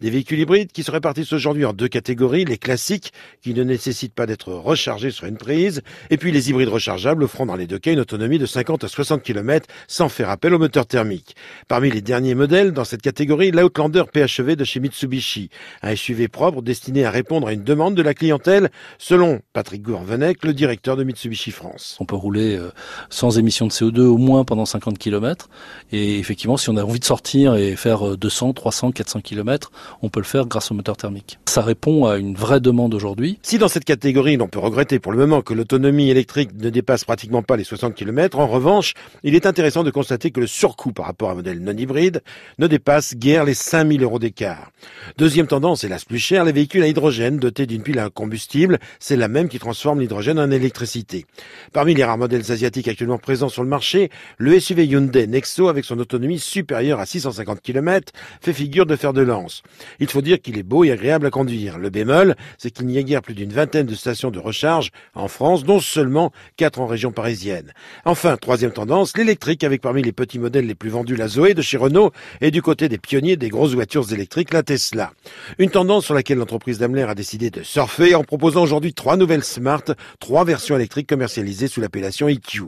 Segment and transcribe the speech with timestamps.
[0.00, 3.12] Des véhicules hybrides qui se répartissent aujourd'hui en deux catégories, les classiques
[3.42, 7.44] qui ne nécessitent pas d'être rechargés sur une prise, et puis les hybrides rechargeables offrant
[7.44, 10.58] dans les deux cas une autonomie de 50 à 60 km sans faire appel au
[10.58, 11.36] moteur thermique.
[11.68, 15.50] Parmi les derniers modèles dans cette catégorie, l'Outlander PHEV de chez Mitsubishi,
[15.82, 20.44] un SUV propre destiné à répondre à une demande de la clientèle, selon Patrick Gourvenec,
[20.44, 21.98] le directeur de Mitsubishi France.
[22.00, 22.70] On peut rouler euh,
[23.10, 25.50] sans émission de CO2 au moins pendant 50 km,
[25.92, 29.70] et effectivement, si on a envie de sortir et faire 200, 300, 400 km,
[30.02, 31.38] on peut le faire grâce au moteur thermique.
[31.46, 33.38] Ça répond à une vraie demande aujourd'hui.
[33.42, 37.04] Si dans cette catégorie, l'on peut regretter pour le moment que l'autonomie électrique ne dépasse
[37.04, 40.92] pratiquement pas les 60 km, en revanche, il est intéressant de constater que le surcoût
[40.92, 42.22] par rapport à un modèle non hybride
[42.58, 44.70] ne dépasse guère les 5000 euros d'écart.
[45.18, 49.16] Deuxième tendance, hélas plus cher, les véhicules à hydrogène dotés d'une pile à combustible, c'est
[49.16, 51.26] la même qui transforme l'hydrogène en électricité.
[51.72, 55.84] Parmi les rares modèles asiatiques actuellement présents sur le marché, le SUV Hyundai Nexo avec
[55.84, 59.62] son autonomie supérieure à 650 km fait figure de fer de lance.
[59.98, 61.78] Il faut dire qu'il est beau et agréable à conduire.
[61.78, 65.28] Le bémol, c'est qu'il n'y a guère plus d'une vingtaine de stations de recharge en
[65.28, 67.72] France, dont seulement quatre en région parisienne.
[68.04, 71.62] Enfin, troisième tendance, l'électrique avec parmi les petits modèles les plus vendus la Zoé de
[71.62, 75.12] chez Renault et du côté des pionniers des grosses voitures électriques, la Tesla.
[75.58, 79.44] Une tendance sur laquelle l'entreprise Daimler a décidé de surfer en proposant aujourd'hui trois nouvelles
[79.44, 79.84] Smart,
[80.18, 82.64] trois versions électriques commercialisées sous l'appellation EQ.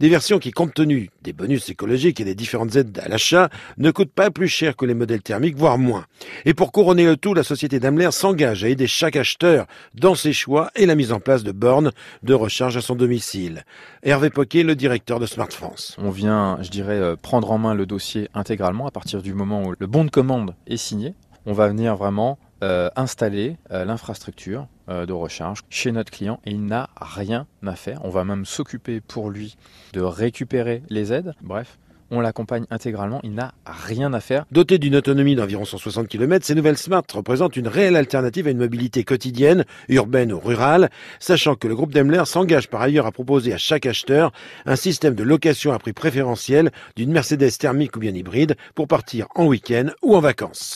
[0.00, 3.90] Des versions qui, compte tenu des bonus écologiques et des différentes aides à l'achat, ne
[3.90, 6.06] coûtent pas plus cher que les modèles thermiques, voire moins.
[6.48, 10.32] Et pour couronner le tout, la société Daimler s'engage à aider chaque acheteur dans ses
[10.32, 11.90] choix et la mise en place de bornes
[12.22, 13.64] de recharge à son domicile.
[14.04, 15.96] Hervé Poquet, le directeur de Smart France.
[15.98, 19.64] On vient, je dirais, euh, prendre en main le dossier intégralement à partir du moment
[19.64, 21.14] où le bon de commande est signé.
[21.46, 26.64] On va venir vraiment euh, installer euh, l'infrastructure de recharge chez notre client et il
[26.64, 27.98] n'a rien à faire.
[28.04, 29.56] On va même s'occuper pour lui
[29.94, 31.34] de récupérer les aides.
[31.42, 31.76] Bref,
[32.10, 34.44] on l'accompagne intégralement, il n'a rien à faire.
[34.50, 38.58] Doté d'une autonomie d'environ 160 km, ces nouvelles Smart représentent une réelle alternative à une
[38.58, 43.52] mobilité quotidienne, urbaine ou rurale, sachant que le groupe Daimler s'engage par ailleurs à proposer
[43.52, 44.32] à chaque acheteur
[44.66, 49.26] un système de location à prix préférentiel d'une Mercedes thermique ou bien hybride pour partir
[49.34, 50.74] en week-end ou en vacances.